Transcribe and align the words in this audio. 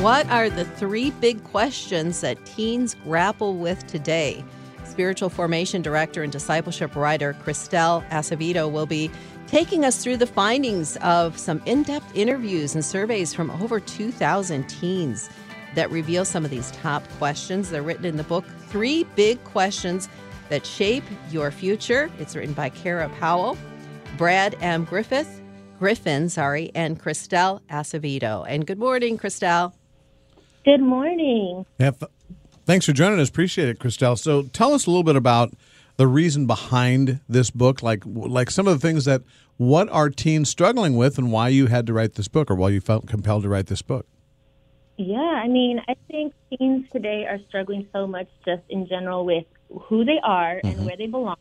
What 0.00 0.28
are 0.28 0.50
the 0.50 0.66
three 0.66 1.10
big 1.10 1.42
questions 1.42 2.20
that 2.20 2.44
teens 2.44 2.94
grapple 3.02 3.56
with 3.56 3.86
today? 3.86 4.44
Spiritual 4.84 5.30
formation 5.30 5.80
director 5.80 6.22
and 6.22 6.30
discipleship 6.30 6.94
writer 6.94 7.34
Kristel 7.42 8.06
Acevedo 8.10 8.70
will 8.70 8.84
be 8.84 9.10
taking 9.46 9.86
us 9.86 10.04
through 10.04 10.18
the 10.18 10.26
findings 10.26 10.96
of 10.98 11.38
some 11.38 11.62
in 11.64 11.82
depth 11.82 12.14
interviews 12.14 12.74
and 12.74 12.84
surveys 12.84 13.32
from 13.32 13.50
over 13.62 13.80
2,000 13.80 14.68
teens 14.68 15.30
that 15.74 15.90
reveal 15.90 16.26
some 16.26 16.44
of 16.44 16.50
these 16.50 16.70
top 16.72 17.02
questions. 17.18 17.70
They're 17.70 17.82
written 17.82 18.04
in 18.04 18.18
the 18.18 18.24
book, 18.24 18.44
Three 18.68 19.04
Big 19.16 19.42
Questions 19.44 20.10
That 20.50 20.66
Shape 20.66 21.04
Your 21.30 21.50
Future. 21.50 22.10
It's 22.18 22.36
written 22.36 22.54
by 22.54 22.68
Kara 22.68 23.08
Powell, 23.18 23.56
Brad 24.18 24.56
M. 24.60 24.84
Griffith, 24.84 25.40
Griffin, 25.78 26.28
sorry, 26.28 26.70
and 26.74 27.02
Kristel 27.02 27.62
Acevedo. 27.70 28.44
And 28.46 28.66
good 28.66 28.78
morning, 28.78 29.16
Kristel. 29.16 29.72
Good 30.66 30.82
morning. 30.82 31.64
Yeah, 31.78 31.92
th- 31.92 32.10
thanks 32.64 32.86
for 32.86 32.92
joining 32.92 33.20
us. 33.20 33.28
Appreciate 33.28 33.68
it, 33.68 33.78
Kristel. 33.78 34.18
So 34.18 34.42
tell 34.42 34.74
us 34.74 34.86
a 34.86 34.90
little 34.90 35.04
bit 35.04 35.14
about 35.14 35.54
the 35.96 36.08
reason 36.08 36.48
behind 36.48 37.20
this 37.28 37.50
book, 37.50 37.84
like 37.84 38.02
like 38.04 38.50
some 38.50 38.66
of 38.66 38.74
the 38.74 38.84
things 38.84 39.04
that 39.04 39.22
what 39.58 39.88
are 39.90 40.10
teens 40.10 40.50
struggling 40.50 40.96
with, 40.96 41.18
and 41.18 41.30
why 41.30 41.50
you 41.50 41.66
had 41.66 41.86
to 41.86 41.92
write 41.92 42.14
this 42.14 42.26
book, 42.26 42.50
or 42.50 42.56
why 42.56 42.70
you 42.70 42.80
felt 42.80 43.06
compelled 43.06 43.44
to 43.44 43.48
write 43.48 43.68
this 43.68 43.80
book. 43.80 44.06
Yeah, 44.96 45.18
I 45.20 45.46
mean, 45.46 45.80
I 45.88 45.94
think 46.10 46.34
teens 46.50 46.86
today 46.92 47.26
are 47.26 47.38
struggling 47.48 47.86
so 47.92 48.08
much 48.08 48.26
just 48.44 48.62
in 48.68 48.88
general 48.88 49.24
with 49.24 49.44
who 49.70 50.04
they 50.04 50.18
are 50.24 50.60
and 50.64 50.74
Mm-hmm. 50.74 50.84
where 50.84 50.96
they 50.96 51.06
belong 51.06 51.36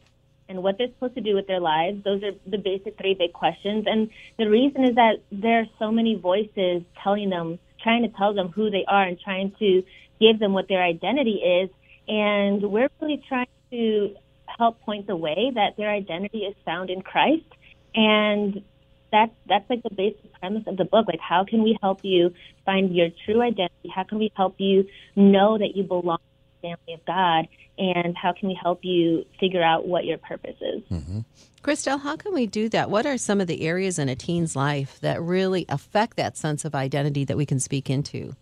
and 0.50 0.62
what 0.62 0.78
they're 0.78 0.90
supposed 0.90 1.16
to 1.16 1.22
do 1.22 1.34
with 1.34 1.48
their 1.48 1.60
lives. 1.60 2.04
Those 2.04 2.22
are 2.22 2.34
the 2.46 2.60
basic 2.60 2.96
three 3.00 3.16
big 3.16 3.34
questions. 3.34 3.86
And 3.88 4.10
the 4.38 4.48
reason 4.50 4.84
is 4.86 4.94
that 4.96 5.16
there 5.32 5.62
are 5.62 5.66
so 5.80 5.92
many 5.92 6.14
voices 6.14 6.84
telling 7.04 7.32
them, 7.32 7.58
trying 7.86 8.02
to 8.02 8.10
tell 8.18 8.34
them 8.34 8.50
who 8.50 8.70
they 8.72 8.84
are 8.88 9.04
and 9.04 9.18
trying 9.20 9.54
to 9.60 9.84
give 10.20 10.40
them 10.40 10.54
what 10.54 10.68
their 10.68 10.84
identity 10.84 11.38
is. 11.62 11.70
And 12.08 12.62
we're 12.64 12.90
really 13.00 13.24
trying 13.30 13.48
to 13.72 14.16
help 14.58 14.82
point 14.82 15.06
the 15.06 15.16
way 15.16 15.52
that 15.54 15.78
their 15.78 15.92
identity 15.92 16.40
is 16.40 16.56
found 16.66 16.90
in 16.90 17.02
Christ. 17.02 17.46
And 17.94 18.64
that's 19.12 19.32
that's 19.48 19.70
like 19.70 19.84
the 19.84 19.94
basic 19.94 20.34
premise 20.40 20.64
of 20.68 20.78
the 20.78 20.86
book. 20.86 21.06
Like, 21.08 21.20
how 21.20 21.46
can 21.46 21.64
we 21.64 21.78
help 21.82 22.00
you 22.04 22.34
find 22.66 22.94
your 22.94 23.10
true 23.26 23.42
identity? 23.42 23.90
How 23.94 24.04
can 24.04 24.18
we 24.18 24.32
help 24.36 24.56
you 24.58 24.88
know 25.16 25.58
that 25.58 25.76
you 25.76 25.84
belong 25.84 26.20
family 26.66 26.94
of 26.94 27.06
God? 27.06 27.48
And 27.78 28.16
how 28.16 28.34
can 28.34 28.48
we 28.48 28.58
help 28.62 28.80
you 28.84 29.26
figure 29.40 29.64
out 29.64 29.88
what 29.88 30.06
your 30.06 30.18
purpose 30.18 30.56
is? 30.62 30.84
Mm-hmm. 30.92 31.20
Kristel, 31.62 32.02
how 32.02 32.16
can 32.16 32.34
we 32.34 32.46
do 32.46 32.70
that? 32.70 32.90
What 32.90 33.06
are 33.06 33.18
some 33.18 33.42
of 33.42 33.48
the 33.48 33.64
areas 33.64 34.00
in 34.00 34.08
a 34.08 34.16
teen's 34.16 34.56
life 34.56 35.00
that 35.02 35.22
really 35.22 35.66
affect 35.68 36.16
that 36.18 36.38
sense 36.38 36.64
of 36.64 36.76
identity 36.76 37.26
that 37.26 37.38
we 37.38 37.46
can 37.46 37.60
speak 37.60 37.90
into? 37.90 38.36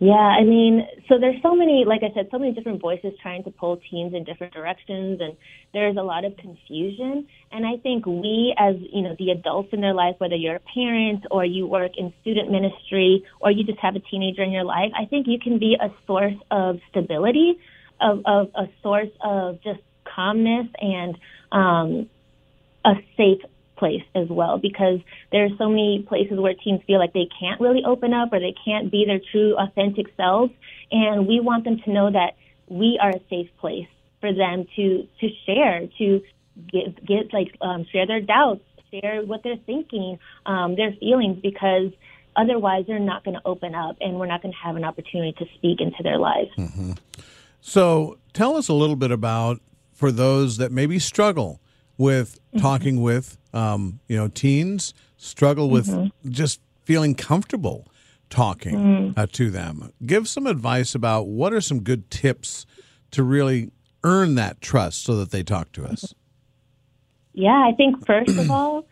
Yeah, 0.00 0.12
I 0.12 0.44
mean, 0.44 0.86
so 1.08 1.18
there's 1.18 1.42
so 1.42 1.56
many, 1.56 1.84
like 1.84 2.02
I 2.04 2.14
said, 2.14 2.28
so 2.30 2.38
many 2.38 2.52
different 2.52 2.80
voices 2.80 3.14
trying 3.20 3.42
to 3.44 3.50
pull 3.50 3.80
teens 3.90 4.14
in 4.14 4.22
different 4.22 4.54
directions, 4.54 5.20
and 5.20 5.36
there's 5.74 5.96
a 5.96 6.02
lot 6.02 6.24
of 6.24 6.36
confusion. 6.36 7.26
And 7.50 7.66
I 7.66 7.78
think 7.82 8.06
we, 8.06 8.54
as 8.56 8.76
you 8.92 9.02
know, 9.02 9.16
the 9.18 9.30
adults 9.30 9.70
in 9.72 9.80
their 9.80 9.94
life, 9.94 10.14
whether 10.18 10.36
you're 10.36 10.56
a 10.56 10.60
parent 10.72 11.24
or 11.32 11.44
you 11.44 11.66
work 11.66 11.92
in 11.96 12.12
student 12.20 12.48
ministry 12.48 13.24
or 13.40 13.50
you 13.50 13.64
just 13.64 13.80
have 13.80 13.96
a 13.96 14.00
teenager 14.00 14.44
in 14.44 14.52
your 14.52 14.62
life, 14.62 14.92
I 14.96 15.06
think 15.06 15.26
you 15.26 15.40
can 15.40 15.58
be 15.58 15.76
a 15.80 15.88
source 16.06 16.38
of 16.52 16.78
stability, 16.90 17.58
of, 18.00 18.22
of 18.24 18.50
a 18.54 18.68
source 18.84 19.10
of 19.20 19.60
just 19.62 19.80
calmness 20.04 20.68
and 20.80 21.18
um, 21.50 22.08
a 22.84 22.94
safe 23.16 23.42
place 23.78 24.02
as 24.14 24.28
well 24.28 24.58
because 24.58 25.00
there 25.32 25.44
are 25.44 25.56
so 25.58 25.68
many 25.68 26.04
places 26.08 26.38
where 26.38 26.54
teens 26.54 26.80
feel 26.86 26.98
like 26.98 27.12
they 27.12 27.28
can't 27.38 27.60
really 27.60 27.82
open 27.84 28.12
up 28.12 28.32
or 28.32 28.40
they 28.40 28.54
can't 28.64 28.90
be 28.90 29.04
their 29.06 29.20
true 29.32 29.56
authentic 29.56 30.06
selves. 30.16 30.52
And 30.90 31.26
we 31.26 31.40
want 31.40 31.64
them 31.64 31.80
to 31.84 31.92
know 31.92 32.10
that 32.10 32.32
we 32.68 32.98
are 33.00 33.10
a 33.10 33.20
safe 33.30 33.50
place 33.58 33.88
for 34.20 34.32
them 34.32 34.66
to 34.76 35.06
to 35.20 35.28
share 35.46 35.88
to 35.98 36.22
get 36.70 37.06
get 37.06 37.32
like 37.32 37.54
um, 37.60 37.86
share 37.92 38.06
their 38.06 38.20
doubts 38.20 38.62
share 38.90 39.22
what 39.22 39.42
they're 39.42 39.60
thinking 39.66 40.18
um, 40.46 40.76
their 40.76 40.92
feelings 40.92 41.38
because 41.42 41.92
otherwise 42.36 42.84
they're 42.86 42.98
not 42.98 43.24
going 43.24 43.34
to 43.34 43.42
open 43.44 43.74
up 43.74 43.96
and 44.00 44.18
we're 44.18 44.26
not 44.26 44.42
going 44.42 44.52
to 44.52 44.58
have 44.58 44.76
an 44.76 44.84
opportunity 44.84 45.32
to 45.32 45.44
speak 45.56 45.80
into 45.80 46.02
their 46.02 46.18
lives. 46.18 46.50
So 47.60 48.18
tell 48.32 48.56
us 48.56 48.68
a 48.68 48.74
little 48.74 48.96
bit 48.96 49.10
about 49.10 49.60
for 49.92 50.12
those 50.12 50.56
that 50.58 50.72
maybe 50.72 50.98
struggle 50.98 51.60
with 51.98 52.38
talking 52.58 53.02
with 53.02 53.36
um, 53.52 54.00
you 54.08 54.16
know 54.16 54.28
teens, 54.28 54.94
struggle 55.16 55.68
with 55.68 56.10
just 56.28 56.60
feeling 56.84 57.14
comfortable 57.14 57.86
talking 58.30 59.14
uh, 59.16 59.26
to 59.32 59.50
them. 59.50 59.92
Give 60.06 60.26
some 60.28 60.46
advice 60.46 60.94
about 60.94 61.26
what 61.26 61.52
are 61.52 61.60
some 61.60 61.80
good 61.80 62.10
tips 62.10 62.64
to 63.10 63.22
really 63.22 63.70
earn 64.04 64.36
that 64.36 64.60
trust 64.60 65.02
so 65.02 65.16
that 65.16 65.30
they 65.30 65.42
talk 65.42 65.72
to 65.72 65.84
us. 65.84 66.14
Yeah, 67.32 67.50
I 67.50 67.72
think 67.76 68.06
first 68.06 68.36
of 68.36 68.50
all, 68.50 68.86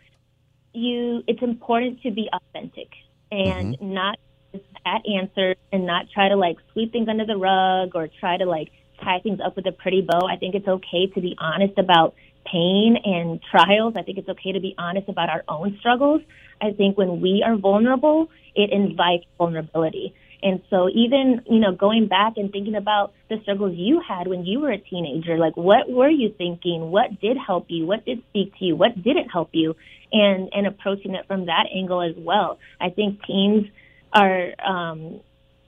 you 0.72 1.22
it's 1.26 1.42
important 1.42 2.02
to 2.02 2.10
be 2.10 2.28
authentic 2.32 2.88
and 3.30 3.76
not 3.80 4.18
just 4.52 4.64
pat 4.84 5.02
answers 5.06 5.56
and 5.72 5.86
not 5.86 6.06
try 6.12 6.28
to 6.28 6.36
like 6.36 6.56
sweep 6.72 6.92
things 6.92 7.08
under 7.08 7.26
the 7.26 7.36
rug 7.36 7.94
or 7.94 8.08
try 8.20 8.36
to 8.36 8.44
like 8.44 8.68
tie 9.02 9.20
things 9.20 9.40
up 9.44 9.56
with 9.56 9.66
a 9.66 9.72
pretty 9.72 10.00
bow. 10.00 10.26
I 10.26 10.36
think 10.36 10.54
it's 10.54 10.68
okay 10.68 11.06
to 11.14 11.20
be 11.20 11.34
honest 11.38 11.78
about 11.78 12.14
pain 12.50 12.96
and 13.04 13.40
trials. 13.50 13.94
I 13.96 14.02
think 14.02 14.18
it's 14.18 14.28
okay 14.28 14.52
to 14.52 14.60
be 14.60 14.74
honest 14.78 15.08
about 15.08 15.28
our 15.28 15.44
own 15.48 15.76
struggles. 15.80 16.22
I 16.60 16.72
think 16.72 16.96
when 16.96 17.20
we 17.20 17.44
are 17.46 17.56
vulnerable, 17.56 18.28
it 18.54 18.70
invites 18.72 19.24
vulnerability. 19.38 20.14
And 20.42 20.62
so 20.70 20.88
even, 20.88 21.42
you 21.50 21.58
know, 21.58 21.72
going 21.72 22.08
back 22.08 22.34
and 22.36 22.52
thinking 22.52 22.76
about 22.76 23.12
the 23.28 23.36
struggles 23.42 23.74
you 23.76 24.00
had 24.06 24.28
when 24.28 24.44
you 24.44 24.60
were 24.60 24.70
a 24.70 24.78
teenager, 24.78 25.38
like 25.38 25.56
what 25.56 25.90
were 25.90 26.10
you 26.10 26.32
thinking? 26.36 26.90
What 26.90 27.20
did 27.20 27.36
help 27.36 27.66
you? 27.68 27.86
What 27.86 28.04
did 28.04 28.22
speak 28.30 28.52
to 28.58 28.64
you? 28.64 28.76
What 28.76 29.02
didn't 29.02 29.30
help 29.30 29.50
you? 29.52 29.74
And 30.12 30.50
and 30.52 30.66
approaching 30.66 31.14
it 31.14 31.26
from 31.26 31.46
that 31.46 31.64
angle 31.74 32.02
as 32.02 32.14
well. 32.16 32.58
I 32.80 32.90
think 32.90 33.24
teens 33.26 33.66
are 34.12 34.52
um 34.64 35.20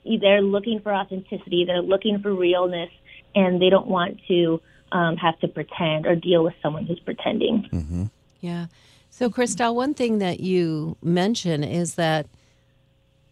they're 0.05 0.41
looking 0.41 0.79
for 0.81 0.93
authenticity, 0.93 1.65
they're 1.67 1.81
looking 1.81 2.19
for 2.21 2.33
realness 2.33 2.89
and 3.35 3.61
they 3.61 3.69
don't 3.69 3.87
want 3.87 4.19
to 4.27 4.61
um, 4.91 5.17
have 5.17 5.39
to 5.39 5.47
pretend 5.47 6.05
or 6.05 6.15
deal 6.15 6.43
with 6.43 6.53
someone 6.61 6.85
who's 6.85 6.99
pretending. 6.99 7.67
Mm-hmm. 7.71 8.05
Yeah. 8.41 8.67
So, 9.09 9.29
Kristel, 9.29 9.75
one 9.75 9.93
thing 9.93 10.19
that 10.19 10.39
you 10.39 10.97
mention 11.01 11.63
is 11.63 11.95
that 11.95 12.27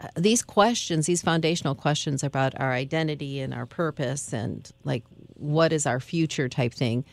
uh, 0.01 0.07
these 0.15 0.43
questions, 0.43 1.05
these 1.05 1.21
foundational 1.21 1.75
questions 1.75 2.23
about 2.23 2.59
our 2.59 2.73
identity 2.73 3.39
and 3.39 3.53
our 3.53 3.65
purpose 3.65 4.33
and 4.33 4.69
like 4.83 5.03
what 5.35 5.71
is 5.71 5.85
our 5.85 5.99
future 5.99 6.49
type 6.49 6.73
thing, 6.73 7.05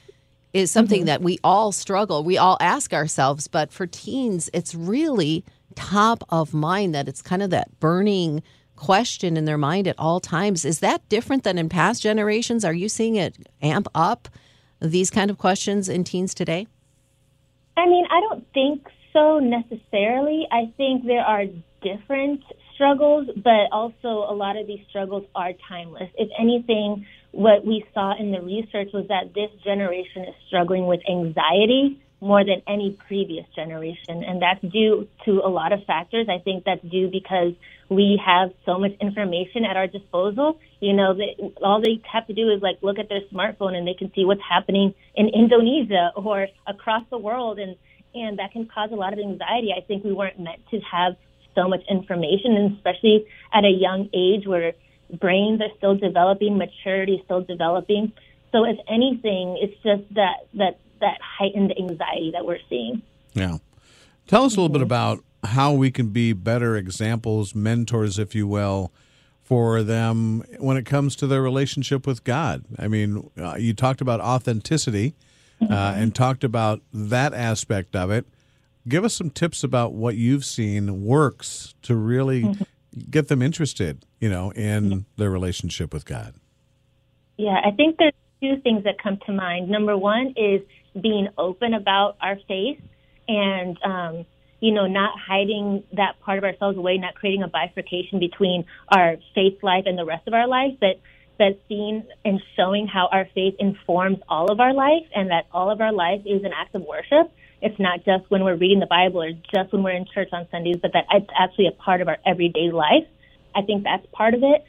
is 0.53 0.71
something 0.71 1.06
that 1.06 1.21
we 1.21 1.38
all 1.43 1.72
struggle. 1.72 2.22
We 2.22 2.38
all 2.38 2.56
ask 2.60 2.93
ourselves, 2.94 3.49
but 3.49 3.72
for 3.72 3.88
teens, 3.88 4.49
it's 4.54 4.75
really 4.75 5.44
top 5.75 6.22
of 6.28 6.54
mind 6.54 6.94
that 6.94 7.09
it's 7.09 7.21
kind 7.21 7.43
of 7.43 7.50
that 7.50 7.81
burning 7.81 8.41
question 8.76 9.36
in 9.36 9.44
their 9.44 9.58
mind 9.58 9.86
at 9.88 9.98
all 9.98 10.20
times. 10.20 10.64
Is 10.64 10.80
that 10.80 11.08
different 11.08 11.44
than 11.44 11.58
in 11.58 11.68
past 11.68 12.02
generations? 12.02 12.64
Are 12.64 12.72
you 12.72 12.88
seeing 12.88 13.16
it 13.16 13.36
amp 13.62 13.88
up 13.94 14.28
these 14.80 15.10
kind 15.10 15.30
of 15.30 15.38
questions 15.38 15.88
in 15.88 16.04
teens 16.04 16.34
today? 16.34 16.66
I 17.76 17.86
mean, 17.86 18.06
I 18.10 18.20
don't 18.20 18.46
think 18.52 18.86
so 19.12 19.38
necessarily. 19.38 20.46
I 20.50 20.72
think 20.76 21.06
there 21.06 21.24
are 21.24 21.44
different 21.82 22.42
struggles, 22.74 23.28
but 23.36 23.70
also 23.72 24.26
a 24.28 24.34
lot 24.34 24.56
of 24.56 24.66
these 24.66 24.80
struggles 24.88 25.24
are 25.34 25.52
timeless. 25.68 26.10
If 26.16 26.28
anything, 26.38 27.06
what 27.32 27.64
we 27.64 27.84
saw 27.94 28.18
in 28.18 28.32
the 28.32 28.41
research 28.41 28.91
was 28.92 29.06
that 29.08 29.34
this 29.34 29.50
generation 29.64 30.22
is 30.22 30.34
struggling 30.48 30.86
with 30.86 31.00
anxiety 31.08 32.00
more 32.20 32.44
than 32.44 32.62
any 32.66 32.97
previous 33.06 33.47
generation. 33.54 34.25
And 34.25 34.41
that's 34.41 34.60
due 34.72 35.08
to 35.26 35.42
a 35.44 35.48
lot 35.48 35.72
of 35.72 35.84
factors. 35.84 36.28
I 36.28 36.38
think 36.42 36.64
that's 36.64 36.82
due 36.82 37.08
because 37.10 37.52
we 37.91 38.21
have 38.24 38.50
so 38.65 38.78
much 38.78 38.92
information 39.00 39.65
at 39.65 39.77
our 39.77 39.86
disposal. 39.86 40.59
You 40.80 40.94
know, 40.94 41.15
that 41.15 41.53
all 41.62 41.83
they 41.83 42.00
have 42.10 42.27
to 42.28 42.33
do 42.33 42.50
is 42.50 42.62
like 42.62 42.78
look 42.83 42.98
at 42.98 43.09
their 43.09 43.21
smartphone 43.33 43.74
and 43.74 43.86
they 43.86 43.94
can 43.94 44.10
see 44.15 44.24
what's 44.24 44.42
happening 44.48 44.94
in 45.15 45.28
Indonesia 45.28 46.12
or 46.16 46.48
across 46.66 47.04
the 47.10 47.18
world. 47.18 47.59
And, 47.59 47.77
and 48.15 48.39
that 48.39 48.53
can 48.53 48.66
cause 48.66 48.91
a 48.92 48.97
lot 48.97 49.12
of 49.12 49.18
anxiety. 49.18 49.74
I 49.77 49.83
think 49.83 50.04
we 50.04 50.12
weren't 50.12 50.39
meant 50.39 50.60
to 50.71 50.80
have 50.80 51.16
so 51.54 51.68
much 51.68 51.83
information, 51.89 52.56
and 52.56 52.77
especially 52.77 53.27
at 53.53 53.65
a 53.65 53.71
young 53.71 54.09
age 54.12 54.47
where 54.47 54.72
brains 55.21 55.60
are 55.60 55.71
still 55.77 55.94
developing, 55.97 56.59
maturity 56.59 57.15
is 57.15 57.24
still 57.24 57.42
developing. 57.42 58.12
So 58.53 58.65
if 58.65 58.77
anything, 58.89 59.59
it's 59.60 59.74
just 59.83 60.03
that, 60.15 60.47
that, 60.54 60.78
that 61.00 61.18
heightened 61.20 61.74
anxiety 61.78 62.30
that 62.32 62.44
we're 62.44 62.58
seeing. 62.68 63.02
Yeah. 63.34 63.58
Tell 64.26 64.44
us 64.44 64.56
a 64.56 64.60
little 64.60 64.72
bit 64.72 64.82
about 64.82 65.22
how 65.44 65.72
we 65.72 65.91
can 65.91 66.08
be 66.08 66.32
better 66.32 66.76
examples, 66.76 67.54
mentors, 67.54 68.18
if 68.18 68.34
you 68.34 68.46
will, 68.46 68.92
for 69.42 69.82
them 69.82 70.42
when 70.58 70.76
it 70.76 70.86
comes 70.86 71.14
to 71.16 71.26
their 71.26 71.42
relationship 71.42 72.06
with 72.06 72.24
God. 72.24 72.64
I 72.78 72.88
mean, 72.88 73.30
uh, 73.38 73.56
you 73.56 73.74
talked 73.74 74.00
about 74.00 74.20
authenticity 74.20 75.14
uh, 75.60 75.94
and 75.96 76.14
talked 76.14 76.44
about 76.44 76.80
that 76.92 77.34
aspect 77.34 77.94
of 77.94 78.10
it. 78.10 78.26
Give 78.88 79.04
us 79.04 79.14
some 79.14 79.30
tips 79.30 79.62
about 79.62 79.92
what 79.92 80.16
you've 80.16 80.44
seen 80.44 81.04
works 81.04 81.74
to 81.82 81.94
really 81.94 82.54
get 83.10 83.28
them 83.28 83.42
interested, 83.42 84.04
you 84.20 84.28
know, 84.28 84.50
in 84.52 85.06
their 85.16 85.30
relationship 85.30 85.92
with 85.92 86.04
God? 86.04 86.34
Yeah, 87.36 87.60
I 87.64 87.70
think 87.72 87.96
there's 87.98 88.12
two 88.44 88.60
things 88.60 88.84
that 88.84 88.96
come 89.02 89.18
to 89.26 89.32
mind. 89.32 89.70
Number 89.70 89.96
one 89.96 90.34
is 90.36 90.60
being 91.00 91.28
open 91.38 91.72
about 91.74 92.16
our 92.20 92.36
faith 92.46 92.80
and, 93.26 93.78
um, 93.82 94.26
you 94.60 94.72
know, 94.72 94.86
not 94.86 95.12
hiding 95.18 95.82
that 96.00 96.12
part 96.24 96.38
of 96.38 96.44
ourselves 96.44 96.76
away, 96.76 96.98
not 96.98 97.14
creating 97.14 97.42
a 97.42 97.48
bifurcation 97.48 98.18
between 98.18 98.64
our 98.88 99.16
faith 99.34 99.56
life 99.62 99.84
and 99.86 99.96
the 99.98 100.04
rest 100.04 100.28
of 100.28 100.34
our 100.34 100.48
life, 100.58 100.74
but 100.80 100.96
but 101.36 101.58
seeing 101.68 102.04
and 102.24 102.41
showing 102.56 102.86
how 102.86 103.08
our 103.10 103.26
faith 103.34 103.54
informs 103.58 104.18
all 104.28 104.52
of 104.52 104.60
our 104.60 104.72
life 104.72 105.06
and 105.16 105.30
that 105.30 105.44
all 105.50 105.68
of 105.68 105.80
our 105.80 105.92
life 105.92 106.22
is 106.24 106.44
an 106.44 106.52
act 106.62 106.72
of 106.76 106.82
worship. 106.82 107.26
It's 107.60 107.80
not 107.80 108.04
just 108.04 108.30
when 108.30 108.44
we're 108.44 108.60
reading 108.64 108.78
the 108.78 108.86
Bible 108.86 109.20
or 109.20 109.32
just 109.52 109.72
when 109.72 109.82
we're 109.82 109.98
in 110.02 110.06
church 110.14 110.28
on 110.32 110.46
Sundays, 110.52 110.78
but 110.80 110.92
that 110.92 111.06
it's 111.10 111.32
actually 111.36 111.66
a 111.66 111.76
part 111.86 112.00
of 112.02 112.06
our 112.06 112.18
everyday 112.24 112.70
life. 112.70 113.06
I 113.52 113.62
think 113.62 113.82
that's 113.82 114.06
part 114.12 114.34
of 114.34 114.42
it. 114.44 114.60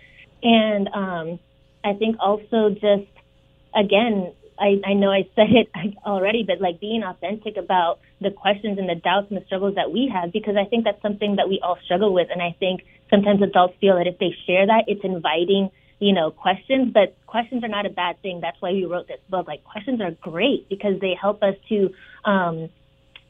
And 0.41 0.87
um, 1.03 1.39
I 1.83 1.93
think 1.93 2.17
also 2.19 2.59
just, 2.71 3.14
again, 3.75 4.31
I, 4.57 4.79
I 4.85 4.93
know 4.93 5.11
I 5.11 5.27
said 5.35 5.47
it 5.51 5.69
already, 6.05 6.43
but 6.43 6.61
like 6.61 6.79
being 6.79 7.03
authentic 7.03 7.57
about 7.57 7.99
the 8.21 8.31
questions 8.31 8.79
and 8.79 8.87
the 8.87 8.95
doubts 8.95 9.27
and 9.29 9.39
the 9.39 9.45
struggles 9.45 9.75
that 9.75 9.91
we 9.91 10.11
have, 10.13 10.31
because 10.31 10.55
I 10.55 10.65
think 10.65 10.85
that's 10.85 11.01
something 11.01 11.35
that 11.35 11.49
we 11.49 11.59
all 11.61 11.77
struggle 11.83 12.13
with. 12.13 12.29
And 12.31 12.41
I 12.41 12.55
think 12.59 12.81
sometimes 13.09 13.41
adults 13.41 13.75
feel 13.81 13.95
that 13.97 14.07
if 14.07 14.17
they 14.17 14.33
share 14.47 14.65
that, 14.65 14.85
it's 14.87 15.03
inviting, 15.03 15.69
you 15.99 16.13
know, 16.13 16.31
questions, 16.31 16.93
but 16.93 17.15
questions 17.27 17.63
are 17.63 17.69
not 17.69 17.85
a 17.85 17.89
bad 17.89 18.21
thing. 18.21 18.39
That's 18.41 18.59
why 18.61 18.71
we 18.71 18.85
wrote 18.85 19.07
this 19.07 19.19
book. 19.29 19.47
Like 19.47 19.63
questions 19.63 19.99
are 20.01 20.11
great 20.11 20.69
because 20.69 20.99
they 21.01 21.15
help 21.19 21.43
us 21.43 21.55
to, 21.69 21.89
um, 22.23 22.69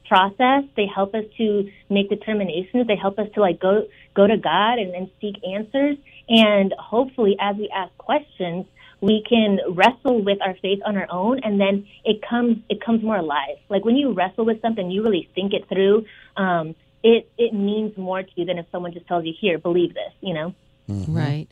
process. 0.07 0.63
They 0.75 0.85
help 0.85 1.15
us 1.15 1.23
to 1.37 1.67
make 1.89 2.09
determinations. 2.09 2.85
They 2.85 2.95
help 2.95 3.17
us 3.17 3.27
to 3.33 3.41
like 3.41 3.59
go, 3.59 3.87
go 4.15 4.27
to 4.27 4.37
God 4.37 4.77
and, 4.77 4.93
and 4.93 5.09
seek 5.19 5.35
answers. 5.43 5.97
And 6.29 6.75
hopefully 6.77 7.35
as 7.39 7.55
we 7.55 7.69
ask 7.75 7.95
questions, 7.97 8.67
we 9.05 9.23
can 9.29 9.59
wrestle 9.69 10.23
with 10.23 10.41
our 10.41 10.55
faith 10.55 10.79
on 10.83 10.97
our 10.97 11.05
own 11.11 11.39
and 11.43 11.61
then 11.61 11.85
it 12.03 12.21
comes 12.27 12.57
it 12.69 12.83
comes 12.83 13.03
more 13.03 13.17
alive 13.17 13.57
like 13.69 13.85
when 13.85 13.95
you 13.95 14.13
wrestle 14.13 14.45
with 14.45 14.59
something 14.61 14.89
you 14.89 15.03
really 15.03 15.29
think 15.35 15.53
it 15.53 15.67
through 15.69 16.03
um 16.37 16.75
it 17.03 17.29
it 17.37 17.53
means 17.53 17.95
more 17.97 18.23
to 18.23 18.31
you 18.35 18.45
than 18.45 18.57
if 18.57 18.65
someone 18.71 18.91
just 18.91 19.07
tells 19.07 19.23
you 19.23 19.33
here 19.39 19.59
believe 19.59 19.93
this 19.93 20.13
you 20.21 20.33
know 20.33 20.53
mm-hmm. 20.89 21.15
right 21.15 21.47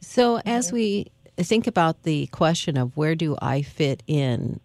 so 0.00 0.38
as 0.44 0.70
we 0.70 1.10
think 1.38 1.66
about 1.66 2.02
the 2.02 2.26
question 2.26 2.76
of 2.76 2.94
where 2.94 3.14
do 3.14 3.36
i 3.40 3.62
fit 3.62 4.02
in 4.06 4.60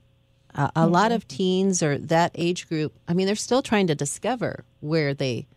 uh, 0.53 0.69
a 0.75 0.81
mm-hmm. 0.81 0.91
lot 0.91 1.11
of 1.13 1.25
teens 1.27 1.81
or 1.81 1.97
that 1.97 2.31
age 2.35 2.67
group 2.67 2.93
i 3.07 3.13
mean 3.13 3.25
they're 3.25 3.35
still 3.35 3.61
trying 3.61 3.87
to 3.87 3.95
discover 3.95 4.65
where 4.81 5.13
they 5.13 5.47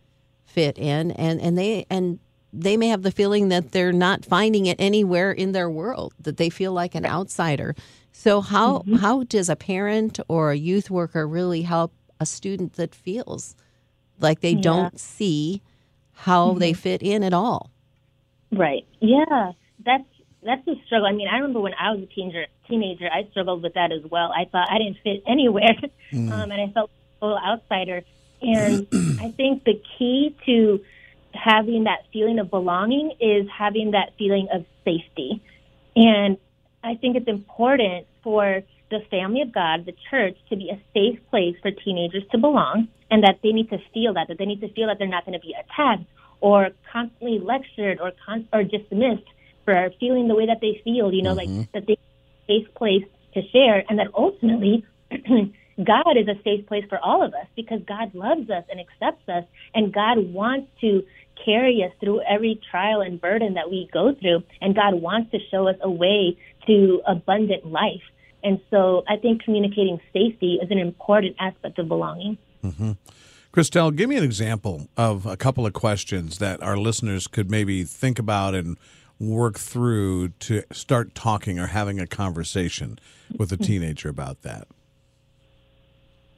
fit 0.45 0.77
in 0.77 1.11
and 1.11 1.41
and 1.41 1.57
they 1.57 1.85
and 1.89 2.19
they 2.61 2.77
may 2.77 2.87
have 2.87 3.03
the 3.03 3.11
feeling 3.11 3.49
that 3.49 3.71
they're 3.71 3.91
not 3.91 4.25
finding 4.25 4.65
it 4.65 4.77
anywhere 4.79 5.31
in 5.31 5.51
their 5.51 5.69
world, 5.69 6.13
that 6.19 6.37
they 6.37 6.49
feel 6.49 6.73
like 6.73 6.95
an 6.95 7.05
outsider. 7.05 7.75
So 8.11 8.41
how 8.41 8.79
mm-hmm. 8.79 8.95
how 8.95 9.23
does 9.23 9.49
a 9.49 9.55
parent 9.55 10.19
or 10.27 10.51
a 10.51 10.57
youth 10.57 10.89
worker 10.89 11.27
really 11.27 11.61
help 11.61 11.93
a 12.19 12.25
student 12.25 12.73
that 12.73 12.95
feels 12.95 13.55
like 14.19 14.41
they 14.41 14.51
yeah. 14.51 14.61
don't 14.61 14.99
see 14.99 15.61
how 16.13 16.49
mm-hmm. 16.49 16.59
they 16.59 16.73
fit 16.73 17.03
in 17.03 17.23
at 17.23 17.33
all? 17.33 17.69
Right. 18.51 18.85
Yeah. 18.99 19.51
That's 19.85 20.07
that's 20.43 20.67
a 20.67 20.75
struggle. 20.85 21.07
I 21.07 21.11
mean, 21.11 21.27
I 21.27 21.35
remember 21.35 21.59
when 21.59 21.73
I 21.73 21.91
was 21.91 22.01
a 22.01 22.05
teenager, 22.05 22.45
teenager, 22.67 23.09
I 23.11 23.29
struggled 23.31 23.63
with 23.63 23.73
that 23.73 23.91
as 23.91 24.09
well. 24.09 24.31
I 24.31 24.45
thought 24.45 24.67
I 24.71 24.77
didn't 24.77 24.97
fit 25.03 25.23
anywhere, 25.27 25.75
mm. 26.11 26.31
um, 26.31 26.51
and 26.51 26.61
I 26.61 26.71
felt 26.73 26.89
a 27.21 27.25
little 27.25 27.39
outsider. 27.39 28.03
And 28.41 28.87
I 29.21 29.31
think 29.31 29.63
the 29.63 29.81
key 29.97 30.35
to 30.45 30.79
having 31.37 31.85
that 31.85 32.03
feeling 32.11 32.39
of 32.39 32.49
belonging 32.49 33.13
is 33.19 33.47
having 33.55 33.91
that 33.91 34.13
feeling 34.17 34.47
of 34.53 34.65
safety. 34.83 35.41
And 35.95 36.37
I 36.83 36.95
think 36.95 37.15
it's 37.15 37.27
important 37.27 38.07
for 38.23 38.63
the 38.89 38.99
family 39.11 39.41
of 39.41 39.51
God, 39.51 39.85
the 39.85 39.93
church, 40.09 40.37
to 40.49 40.55
be 40.55 40.69
a 40.69 40.81
safe 40.93 41.19
place 41.29 41.55
for 41.61 41.71
teenagers 41.71 42.23
to 42.31 42.37
belong 42.37 42.87
and 43.11 43.23
that 43.23 43.39
they 43.43 43.51
need 43.51 43.69
to 43.69 43.77
feel 43.93 44.13
that, 44.13 44.27
that 44.29 44.37
they 44.37 44.45
need 44.45 44.61
to 44.61 44.71
feel 44.73 44.87
that 44.87 44.97
they're 44.97 45.07
not 45.07 45.25
going 45.25 45.39
to 45.39 45.45
be 45.45 45.53
attacked 45.53 46.03
or 46.39 46.69
constantly 46.91 47.39
lectured 47.39 47.99
or 47.99 48.11
con- 48.25 48.47
or 48.53 48.63
dismissed 48.63 49.27
for 49.65 49.89
feeling 49.99 50.27
the 50.27 50.35
way 50.35 50.45
that 50.45 50.59
they 50.61 50.81
feel, 50.83 51.11
you 51.11 51.21
know, 51.21 51.35
mm-hmm. 51.35 51.59
like 51.59 51.71
that 51.73 51.87
they 51.87 51.97
safe 52.47 52.73
place 52.75 53.03
to 53.33 53.41
share 53.49 53.83
and 53.89 53.99
that 53.99 54.07
ultimately 54.15 54.85
God 55.83 56.17
is 56.17 56.27
a 56.27 56.41
safe 56.43 56.65
place 56.65 56.85
for 56.89 56.97
all 56.99 57.23
of 57.23 57.33
us 57.33 57.45
because 57.55 57.81
God 57.85 58.15
loves 58.15 58.49
us 58.49 58.63
and 58.69 58.79
accepts 58.79 59.27
us 59.29 59.43
and 59.75 59.93
God 59.93 60.33
wants 60.33 60.69
to 60.81 61.03
carry 61.43 61.83
us 61.83 61.91
through 61.99 62.21
every 62.21 62.59
trial 62.71 63.01
and 63.01 63.19
burden 63.19 63.55
that 63.55 63.69
we 63.69 63.89
go 63.91 64.13
through. 64.13 64.43
And 64.61 64.75
God 64.75 64.95
wants 64.95 65.31
to 65.31 65.39
show 65.51 65.67
us 65.67 65.77
a 65.81 65.89
way 65.89 66.37
to 66.67 67.01
abundant 67.05 67.65
life. 67.65 68.03
And 68.43 68.59
so 68.69 69.03
I 69.07 69.17
think 69.17 69.43
communicating 69.43 69.99
safety 70.13 70.59
is 70.61 70.69
an 70.71 70.77
important 70.77 71.35
aspect 71.39 71.79
of 71.79 71.87
belonging. 71.87 72.37
Mm-hmm. 72.63 72.91
Kristel, 73.51 73.95
give 73.95 74.09
me 74.09 74.17
an 74.17 74.23
example 74.23 74.87
of 74.97 75.25
a 75.25 75.35
couple 75.35 75.65
of 75.65 75.73
questions 75.73 76.37
that 76.37 76.61
our 76.61 76.77
listeners 76.77 77.27
could 77.27 77.49
maybe 77.49 77.83
think 77.83 78.19
about 78.19 78.53
and 78.53 78.77
work 79.19 79.57
through 79.57 80.29
to 80.29 80.63
start 80.71 81.15
talking 81.15 81.57
or 81.57 81.67
having 81.67 81.99
a 81.99 82.05
conversation 82.05 82.99
with 83.37 83.51
a 83.51 83.57
teenager 83.57 84.09
about 84.09 84.43
that. 84.43 84.67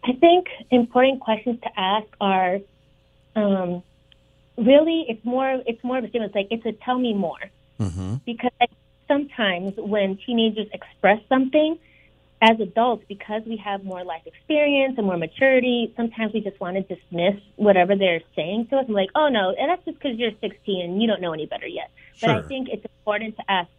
I 0.04 0.14
think 0.14 0.48
important 0.72 1.20
questions 1.20 1.60
to 1.62 1.80
ask 1.80 2.08
are 2.22 2.60
um, 3.36 3.84
really 4.66 5.06
it's 5.08 5.24
more 5.26 5.62
it's 5.66 5.84
more 5.84 5.98
of 5.98 6.04
a 6.04 6.10
statement. 6.10 6.36
It's 6.36 6.36
like 6.36 6.48
it's 6.52 6.66
a 6.66 6.84
tell 6.84 6.98
me 6.98 7.14
more 7.14 7.40
mm-hmm. 7.80 8.16
because 8.26 8.52
sometimes 9.08 9.74
when 9.78 10.18
teenagers 10.26 10.68
express 10.74 11.20
something 11.28 11.78
as 12.42 12.60
adults 12.60 13.04
because 13.08 13.42
we 13.46 13.58
have 13.58 13.84
more 13.84 14.04
life 14.04 14.22
experience 14.26 14.96
and 14.98 15.06
more 15.06 15.18
maturity 15.18 15.94
sometimes 15.98 16.34
we 16.34 16.40
just 16.40 16.60
want 16.60 16.78
to 16.78 16.96
dismiss 16.96 17.36
whatever 17.58 17.96
they're 17.98 18.22
saying 18.36 18.66
to 18.68 18.78
us 18.78 18.86
and 18.86 18.96
like 18.96 19.10
oh 19.16 19.28
no 19.28 19.54
and 19.60 19.70
that's 19.70 19.84
just 19.84 20.00
because 20.00 20.18
you're 20.18 20.32
16 20.40 20.82
and 20.82 21.02
you 21.02 21.08
don't 21.08 21.22
know 21.22 21.34
any 21.34 21.46
better 21.46 21.68
yet 21.68 21.92
sure. 22.16 22.30
but 22.30 22.46
i 22.46 22.48
think 22.48 22.70
it's 22.70 22.86
important 22.86 23.36
to 23.36 23.44
ask 23.52 23.70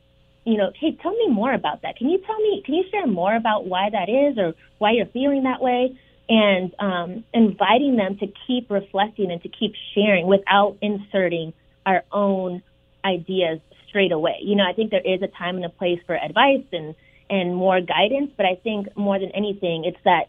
you 0.44 0.58
know 0.58 0.70
hey 0.78 0.92
tell 0.92 1.12
me 1.12 1.28
more 1.28 1.54
about 1.54 1.80
that 1.82 1.96
can 1.96 2.10
you 2.10 2.18
tell 2.18 2.38
me 2.38 2.62
can 2.66 2.74
you 2.74 2.84
share 2.90 3.06
more 3.06 3.34
about 3.34 3.64
why 3.64 3.88
that 3.88 4.10
is 4.10 4.36
or 4.36 4.54
why 4.76 4.90
you're 4.90 5.06
feeling 5.06 5.44
that 5.44 5.62
way 5.62 5.98
and 6.30 6.72
um, 6.78 7.24
inviting 7.34 7.96
them 7.96 8.16
to 8.18 8.28
keep 8.46 8.70
reflecting 8.70 9.32
and 9.32 9.42
to 9.42 9.48
keep 9.48 9.74
sharing 9.94 10.28
without 10.28 10.78
inserting 10.80 11.52
our 11.84 12.04
own 12.12 12.62
ideas 13.04 13.58
straight 13.88 14.12
away. 14.12 14.36
You 14.40 14.54
know, 14.54 14.64
I 14.64 14.72
think 14.72 14.92
there 14.92 15.00
is 15.04 15.20
a 15.22 15.26
time 15.26 15.56
and 15.56 15.64
a 15.64 15.68
place 15.68 15.98
for 16.06 16.16
advice 16.16 16.64
and 16.72 16.94
and 17.28 17.54
more 17.54 17.80
guidance, 17.80 18.32
but 18.36 18.44
I 18.46 18.56
think 18.56 18.96
more 18.96 19.18
than 19.18 19.30
anything, 19.32 19.84
it's 19.84 20.02
that 20.04 20.28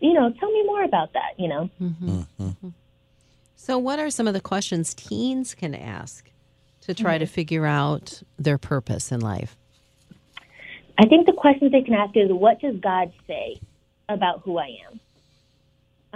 you 0.00 0.12
know, 0.12 0.30
tell 0.38 0.50
me 0.50 0.64
more 0.64 0.84
about 0.84 1.12
that. 1.14 1.38
You 1.38 1.48
know. 1.48 1.70
Mm-hmm. 1.80 2.20
Mm-hmm. 2.40 2.68
So, 3.56 3.78
what 3.78 3.98
are 3.98 4.10
some 4.10 4.28
of 4.28 4.34
the 4.34 4.40
questions 4.40 4.94
teens 4.94 5.54
can 5.54 5.74
ask 5.74 6.30
to 6.82 6.94
try 6.94 7.14
mm-hmm. 7.14 7.20
to 7.20 7.26
figure 7.26 7.66
out 7.66 8.22
their 8.38 8.58
purpose 8.58 9.10
in 9.10 9.20
life? 9.20 9.56
I 10.98 11.06
think 11.06 11.26
the 11.26 11.32
questions 11.32 11.72
they 11.72 11.82
can 11.82 11.94
ask 11.94 12.16
is, 12.16 12.30
"What 12.30 12.60
does 12.60 12.76
God 12.76 13.12
say 13.26 13.60
about 14.08 14.42
who 14.42 14.58
I 14.58 14.76
am?" 14.88 15.00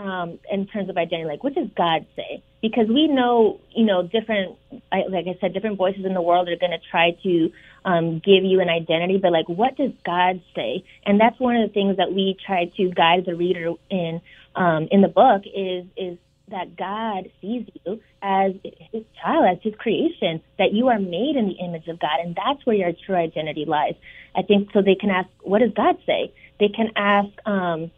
Um, 0.00 0.38
in 0.50 0.66
terms 0.66 0.88
of 0.88 0.96
identity? 0.96 1.28
Like, 1.28 1.44
what 1.44 1.54
does 1.54 1.68
God 1.76 2.06
say? 2.16 2.42
Because 2.62 2.88
we 2.88 3.06
know, 3.06 3.60
you 3.74 3.84
know, 3.84 4.02
different, 4.02 4.56
like 4.90 5.26
I 5.26 5.36
said, 5.40 5.52
different 5.52 5.76
voices 5.76 6.04
in 6.04 6.14
the 6.14 6.22
world 6.22 6.48
are 6.48 6.56
going 6.56 6.72
to 6.72 6.90
try 6.90 7.12
to 7.22 7.52
um, 7.84 8.18
give 8.18 8.44
you 8.44 8.60
an 8.60 8.68
identity, 8.68 9.18
but 9.18 9.32
like, 9.32 9.48
what 9.48 9.76
does 9.76 9.92
God 10.04 10.40
say? 10.54 10.84
And 11.04 11.20
that's 11.20 11.38
one 11.38 11.56
of 11.56 11.68
the 11.68 11.72
things 11.72 11.98
that 11.98 12.12
we 12.12 12.36
try 12.46 12.70
to 12.76 12.90
guide 12.90 13.24
the 13.26 13.34
reader 13.34 13.72
in 13.90 14.20
um, 14.56 14.88
in 14.90 15.00
the 15.00 15.08
book 15.08 15.42
is 15.46 15.84
is 15.96 16.18
that 16.48 16.76
God 16.76 17.30
sees 17.40 17.66
you 17.84 18.00
as 18.20 18.52
His 18.92 19.04
child, 19.22 19.46
as 19.48 19.62
His 19.62 19.74
creation, 19.76 20.42
that 20.58 20.72
you 20.72 20.88
are 20.88 20.98
made 20.98 21.36
in 21.36 21.46
the 21.46 21.64
image 21.64 21.86
of 21.86 22.00
God, 22.00 22.18
and 22.22 22.34
that's 22.34 22.66
where 22.66 22.76
your 22.76 22.92
true 23.06 23.14
identity 23.14 23.64
lies. 23.66 23.94
I 24.34 24.42
think 24.42 24.70
so. 24.72 24.82
They 24.82 24.96
can 24.96 25.10
ask, 25.10 25.28
what 25.42 25.60
does 25.60 25.72
God 25.72 25.96
say? 26.06 26.34
They 26.58 26.68
can 26.68 26.90
ask. 26.96 27.28
Um, 27.46 27.90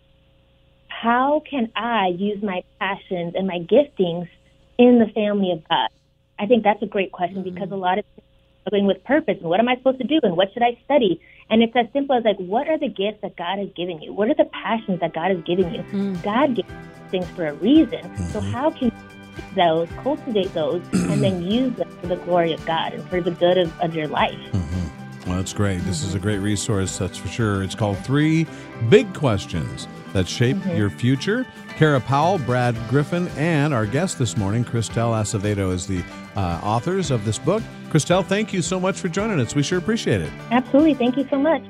how 1.02 1.42
can 1.50 1.68
I 1.75 2.14
use 2.16 2.42
my 2.44 2.62
passions 2.78 3.35
and 3.37 3.49
my 3.49 3.59
giftings 3.59 4.28
in 4.78 5.00
the 5.00 5.12
family 5.12 5.50
of 5.50 5.68
God? 5.68 5.88
I 6.38 6.47
think 6.47 6.62
that's 6.62 6.80
a 6.80 6.87
great 6.87 7.11
question 7.11 7.42
mm-hmm. 7.42 7.54
because 7.54 7.73
a 7.73 7.76
lot 7.76 7.99
of 7.99 8.04
people 8.04 8.23
are 8.23 8.61
struggling 8.62 8.87
with 8.87 9.02
purpose 9.02 9.37
and 9.40 9.49
what 9.49 9.59
am 9.59 9.68
I 9.68 9.75
supposed 9.76 9.99
to 9.99 10.06
do 10.06 10.21
and 10.23 10.37
what 10.37 10.52
should 10.54 10.62
I 10.62 10.78
study? 10.85 11.21
And 11.50 11.61
it's 11.61 11.75
as 11.75 11.87
simple 11.92 12.16
as 12.16 12.25
like, 12.25 12.37
what 12.37 12.68
are 12.68 12.78
the 12.78 12.88
gifts 12.88 13.21
that 13.23 13.37
God 13.37 13.59
has 13.59 13.68
given 13.75 14.00
you? 14.00 14.12
What 14.12 14.28
are 14.28 14.35
the 14.35 14.49
passions 14.52 15.00
that 15.00 15.12
God 15.12 15.32
has 15.32 15.42
given 15.42 15.75
you? 15.75 15.80
Mm-hmm. 15.80 16.21
God 16.23 16.54
gives 16.54 16.68
things 17.11 17.28
for 17.30 17.49
a 17.49 17.54
reason. 17.54 17.99
Mm-hmm. 17.99 18.25
So 18.26 18.40
how 18.40 18.71
can 18.71 18.87
you 18.87 18.92
those, 19.56 19.88
cultivate 20.02 20.54
those, 20.54 20.82
and 20.92 21.23
then 21.23 21.42
use 21.50 21.75
them 21.76 21.90
for 22.00 22.06
the 22.06 22.16
glory 22.16 22.52
of 22.52 22.64
God 22.64 22.92
and 22.94 23.02
for 23.09 23.21
the 23.21 23.32
good 23.32 23.59
of, 23.59 23.80
of 23.80 23.97
your 23.97 24.06
life? 24.06 24.38
Mm-hmm. 24.52 25.28
Well, 25.28 25.38
that's 25.38 25.52
great. 25.52 25.80
This 25.80 26.04
is 26.04 26.14
a 26.14 26.21
great 26.21 26.38
resource, 26.38 26.97
that's 26.97 27.18
for 27.18 27.28
sure. 27.28 27.62
It's 27.64 27.75
called 27.75 27.99
Three 28.04 28.47
Big 28.88 29.12
Questions 29.14 29.88
that 30.12 30.28
shape 30.28 30.57
Mm-hmm. 30.57 30.76
your 30.76 30.90
future. 30.90 31.47
Kara 31.76 32.00
Powell, 32.00 32.38
Brad 32.38 32.76
Griffin, 32.88 33.28
and 33.37 33.73
our 33.73 33.87
guest 33.87 34.19
this 34.19 34.37
morning, 34.37 34.64
Kristel 34.64 35.12
Acevedo, 35.12 35.73
is 35.73 35.87
the 35.87 36.04
uh, 36.37 36.61
authors 36.62 37.11
of 37.11 37.25
this 37.25 37.38
book. 37.38 37.62
Kristel, 37.90 38.25
thank 38.25 38.52
you 38.52 38.62
so 38.62 38.78
much 38.78 38.99
for 39.00 39.09
joining 39.09 39.40
us. 39.40 39.54
We 39.54 39.62
sure 39.62 39.78
appreciate 39.78 40.21
it. 40.21 40.31
Absolutely. 40.50 40.95
Thank 40.95 41.16
you 41.16 41.26
so 41.28 41.38
much. 41.38 41.62